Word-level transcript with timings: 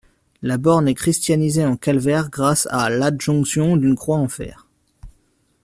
La 0.41 0.57
borne 0.57 0.87
est 0.87 0.95
christianisée 0.95 1.63
en 1.63 1.77
calvaire, 1.77 2.31
grâce 2.31 2.67
à 2.71 2.89
l'adjonction 2.89 3.77
d'une 3.77 3.95
croix 3.95 4.17
en 4.17 4.27
fer. 4.27 4.65